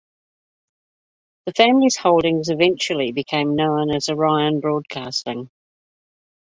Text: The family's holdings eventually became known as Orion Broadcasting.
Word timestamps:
The 1.45 1.51
family's 1.53 1.95
holdings 1.95 2.49
eventually 2.49 3.11
became 3.11 3.55
known 3.55 3.93
as 3.93 4.09
Orion 4.09 4.59
Broadcasting. 4.59 5.51